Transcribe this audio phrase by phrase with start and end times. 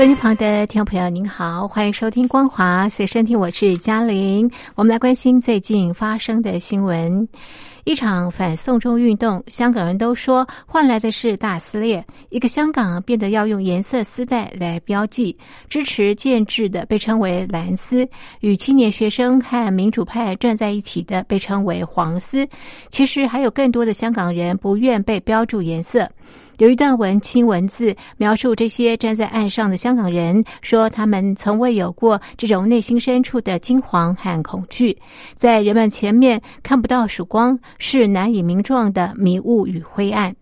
[0.00, 4.50] 收音旁的听众朋友，您好，欢迎收听光华随身听，我是嘉玲。
[4.74, 7.28] 我们来关心最近发生的新闻。
[7.84, 12.02] 一场反送中运动，香港人都说换来的是大撕裂。
[12.30, 15.36] 一个香港变得要用颜色丝带来标记，
[15.68, 18.08] 支持建制的被称为蓝丝，
[18.40, 22.48] 与青年学生和民主派站在一起的被称为黄丝。
[22.88, 26.10] 其实还有更多的香港人不愿被标注颜色。
[26.60, 34.94] 有一段文青文字描述这些站在岸上的香港人，说他们从未有过这种内心深处的惊惶和恐惧，
[35.34, 40.36] 在人们前面看不到曙光，是难以名状的迷雾与灰暗。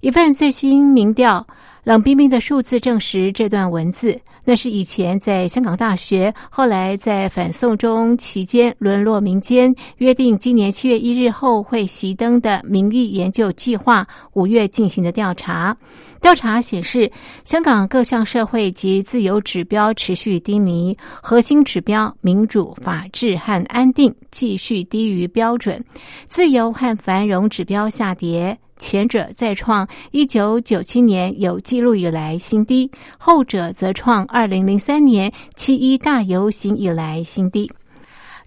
[0.00, 1.44] 一份最新民调。
[1.88, 15.74] 冷冰冰的数字证实这段文字，那是以前在香港大学，后来在反送中期间沦落民间，约定今年七月一日后会熄灯的民意研究计划，五月进行的调查。
[16.20, 17.10] 调查显示，
[17.42, 25.82] 香港各项社会及自由指标持续低迷，核心指标民主、法治和安定继续低于标准，
[26.26, 28.58] 自由和繁荣指标下跌。
[28.78, 37.70] 前者再创一九九七年有记录以来新低，后者则创二零零三年七一大游行以来新低。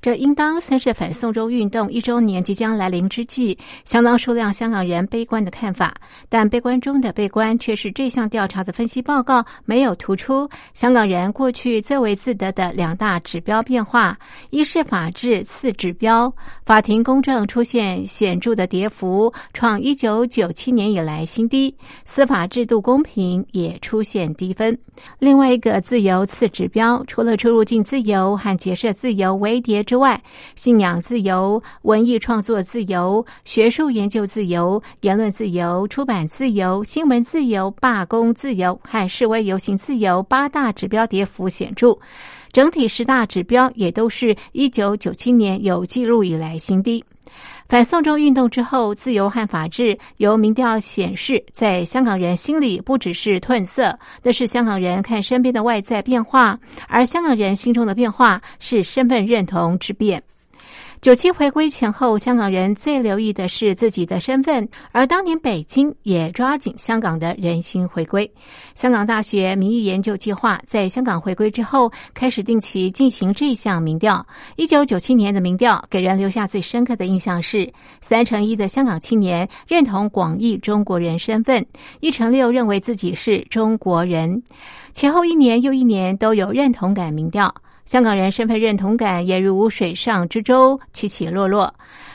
[0.02, 5.94] 这应当算是反送中运动一周年即将来临之际，相当数量香港人悲观的看法。
[6.28, 14.18] 但悲观中的悲观，却是这项调查的分析报告没有突出香港人过去最为自得的两大指标变化：
[14.50, 16.34] 一是法治次指标，
[16.66, 21.72] 法庭公正出现显著的跌幅，创一九九七年以来新低；
[22.06, 24.76] 司法制度公平也出现低分。
[25.20, 29.86] 另外一个自由次指标，除了出入境自由和结社自由为跌。
[29.92, 30.24] 之外，
[30.56, 42.00] 信仰自由、文艺创作自由、学术研究自由、言论自由、出版自由、新闻自由、罢工自由和示威游行自由八大指标跌幅显著，
[42.54, 47.04] 整体十大指标也都是一九九七年有记录以来新低。
[47.68, 60.22] 反送中运动之后，自由和法治由民调显示，在香港人心里不只是褪色，那是香港人看身边的外在变化；而香港人心中的变化是身份认同之变。
[61.02, 68.32] 九七回归前后，香港人最留意的是自己的身份，而当年北京也抓紧香港的人心回归。
[68.76, 74.24] 香港大学民意研究计划在香港回归之后，开始定期进行这项民调。
[74.58, 81.66] 一九九七年的民调给人留下最深刻的印象是，三成一的香港青年认同广义中国人身份，
[82.02, 84.44] 一成六认为自己是中国人。
[84.94, 87.52] 前后一年又一年都有认同感民调。
[87.86, 91.74] 香港人身份认同感也如水上之舟，起起落落。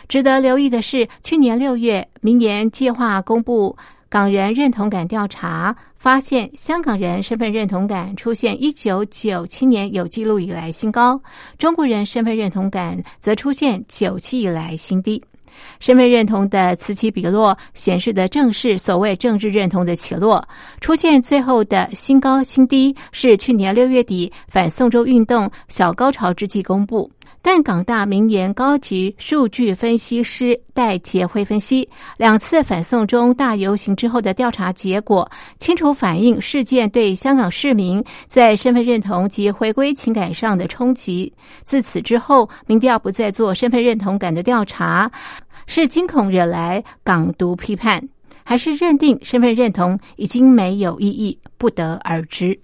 [0.08, 3.76] 值得留意的是，去年六月，明年计划公布
[4.08, 11.20] 港人认同感调查，发现香港人身份认同感出现一九九七年有记录以来新高，
[11.58, 15.22] 中国人身份认同感则出现九七以来新低。
[15.80, 20.46] 身份认同的此起彼落，显示的正是所谓政治认同的起落。
[20.80, 27.10] 出现最后的新高新低，是去年六月底反送中运动小高潮之际公布。
[27.48, 35.30] 但港大名言高级数据分析师戴杰辉分析，两次反送中大游行之后的调查结果，
[35.60, 41.32] 清楚反映事件对香港市民在身份认同及回归情感上的冲击。
[41.62, 45.08] 自此之后，民调不再做身份认同感的调查。
[45.68, 48.02] 是惊恐惹来港独批判，
[48.42, 52.58] 还是认定身份认同已经没有意义，不得而知。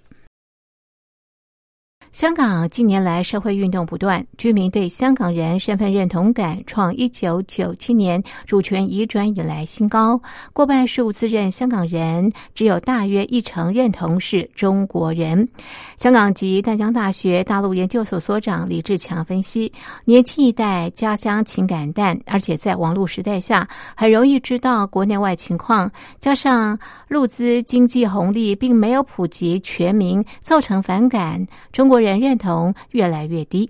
[2.13, 10.21] 香港近年来社会运动不断，居民对香港人身份认同感创一九九七年主权移转以来新高，
[10.53, 15.49] 过半数自认香港人，只有大约一成认同是中国人。
[15.97, 19.73] 香港及淡江大学大陆研究所所长李志强分析，
[20.05, 26.77] 年轻一代家乡情感淡，而且在网络时代下，很容易知道国内外情况，加上
[27.07, 31.43] 陆资经济红利并没有普及全民，造成反感。
[31.71, 32.02] 中国。
[32.03, 33.69] 人认同越来越低。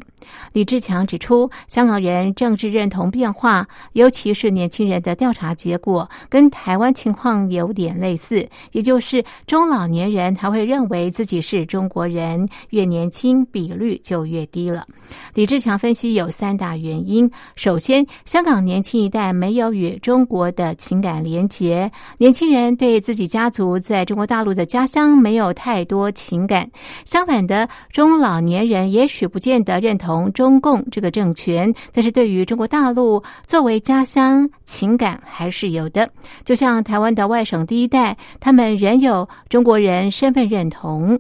[0.52, 14.86] 李志强指出，香港人政治认同变化，尤其是年轻人的调查结果，跟台湾情况有点类似，也就是中老年人还会认为自己是中国人，越年轻比率就越低了。
[15.34, 26.66] 李志强分析有三大原因：首先，香港年轻一代没有与中国的情感连结，年轻人对自己家族在中国大陆的家乡没有太多情感；
[27.06, 36.10] 相反的，中老年人也许不见得认同中共这个政权，但是对于中国大陆作为家乡，情感还是有的。
[36.44, 41.20] 就像台湾的外省第一代，他们仍有中国人身份认同。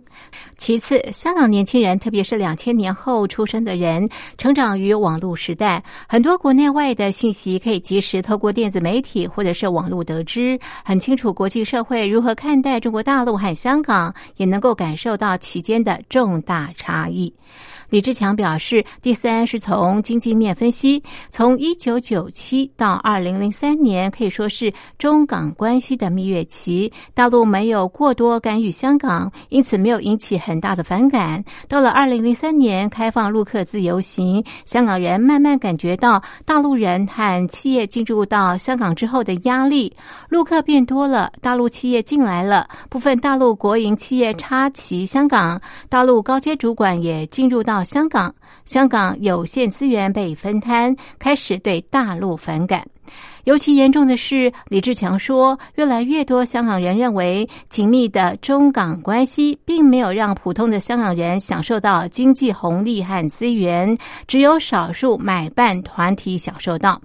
[0.57, 4.07] 其次，香港年轻人，特别是两千年后出生的人，
[4.37, 17.33] 成长于网络时代，很多国内外的讯息可以及时透过电子媒体或者是网络得知，很清楚国际社会如何看待中国大陆和香港，也能够感受到其间的重大差异。
[17.93, 26.91] 李志强表示，第三是从经济面分析，从一九九七到二零零三年，可以说是中港关系的蜜月期。
[27.13, 31.43] 大陆没有过多干预香港，因此没有引起很大的反感。
[31.69, 39.95] 到了二零零三年，开放陆客自由行，香港人慢慢感觉到大陆人和企业进入到香港之后的压力，
[40.29, 48.33] 陆客变多了，大陆企业进来了，部分大陆国营企业插旗香港，大陆高阶主管也进入到香港，
[48.65, 52.85] 香港有限资源被分摊，开始对大陆反感。
[53.43, 63.97] 尤其严重的是，李志强说，越来越多香港人认为，紧密的中港关系并没有让普通的香港人享受到经济红利和资源，
[64.27, 67.01] 只有少数买办团体享受到。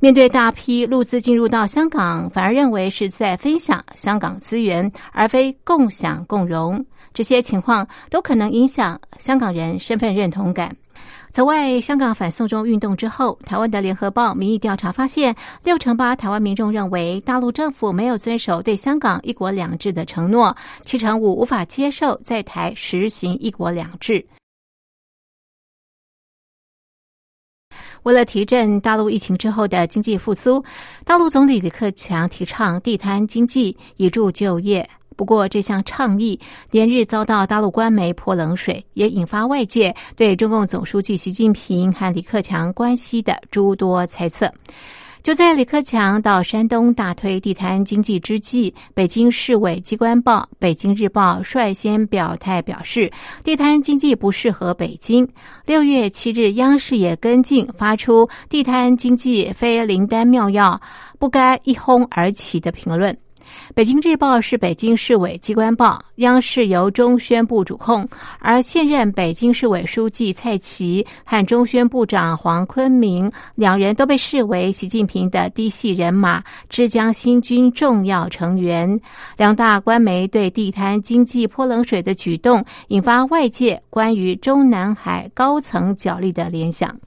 [0.00, 6.84] 面对大批陆资进入到香港，反而认为是在分享香港资源，而非共享共荣。
[7.18, 10.76] 这些情况都可能影响香港人身份认同感。
[11.32, 15.34] 此外，香港反送中运动之后，台湾的联合报民意调查发现，
[15.64, 24.24] 六成八台湾民众认为大陆政府没有遵守对香港“一国两制”的承诺，七成五无法接受在台实行“一国两制”。
[28.04, 30.64] 为了提振大陆疫情之后的经济复苏，
[31.04, 34.88] 大陆总理李克强提倡地摊经济，以助就业。
[35.18, 36.38] 不过，这项倡议
[36.70, 44.48] 连日遭到大陆官媒泼冷水，也引发外界对中共总书记习近平和李克强关系的诸多猜测。
[45.20, 53.10] 就在李克强到山东大推地摊经济之际，北京市委机关报《北京日报》率先表态表示，
[53.42, 55.28] 地摊经济不适合北京。
[55.66, 60.80] 六月七日，央视也跟进发出“地摊经济非灵丹妙药，
[61.18, 63.18] 不该一哄而起”的评论。
[63.74, 68.08] 北京日报是北京市委机关报，央视由中宣部主控，
[68.38, 79.00] 而现任北京市委书记蔡奇和中宣部长黄坤明两人都被视为习近平的嫡系人马、浙江新军重要成员。
[79.36, 86.98] 两大官媒对地摊经济泼冷水的举动，引发外界关于中南海高层角力的联想。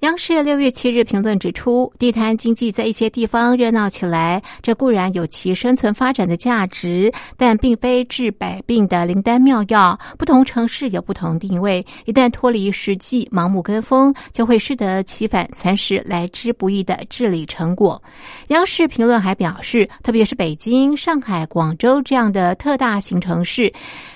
[0.00, 9.98] 央视六月七日评论指出，地摊经济在一些地方热闹起来，这固然有其生存发展的价值，但并非治百病的灵丹妙药。
[10.16, 18.02] 不同城市有不同定位，一旦脱离实际，盲目跟风，就会适得其反，蚕食来之不易的治理成果。
[18.48, 23.70] 央视评论还表示，特别是北京、上海、广州这样的特大型城市，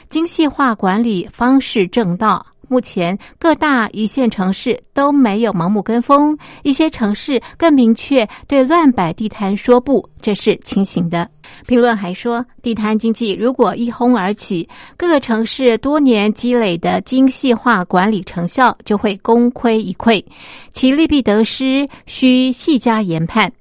[0.08, 2.53] 精细化管理方式正道。
[2.74, 11.30] 目前各大一线城市都没有盲目跟风，一些城市更明确对乱摆地摊说不，这是清醒的。
[11.68, 20.20] 评论还说，地摊经济如果一哄而起，各个城市多年积累的精细化管理成效就会功亏一篑，
[20.72, 23.52] 其利弊得失需细加研判。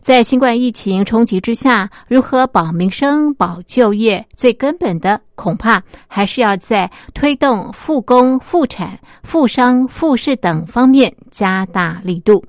[0.00, 4.24] 在新冠疫情冲击之下，如何保民生、保就业？
[4.36, 12.44] 最根本的，恐怕还是要在推动复工、复产、复商、复市等方面加大力度。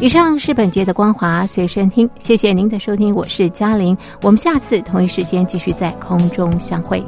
[0.00, 7.04] 以上是本节的光华随身听，谢谢您的收听，我是嘉玲，我们下次同一时间继续在空中相会。